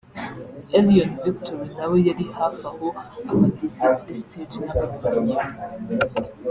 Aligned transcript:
Elion 0.77 1.11
Victory 1.25 1.67
nawe 1.77 1.97
yari 2.07 2.25
hafi 2.37 2.63
aho 2.71 2.87
aba 3.31 3.43
ageze 3.49 3.85
kuri 3.97 4.13
stage 4.23 4.55
n’ababyinnyi 4.61 5.35
be 5.39 5.53